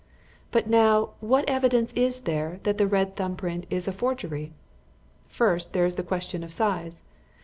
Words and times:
"But 0.49 0.65
now 0.67 1.11
what 1.19 1.47
evidence 1.47 1.93
is 1.93 2.21
there 2.21 2.59
that 2.63 2.79
the 2.79 2.87
red 2.87 3.15
thumb 3.17 3.35
print 3.35 3.67
is 3.69 3.87
a 3.87 3.91
forgery? 3.91 4.51
"First, 5.27 5.73
there 5.73 5.85
is 5.85 5.93
the 5.93 6.01
question 6.01 6.43
of 6.43 6.51
size. 6.51 7.03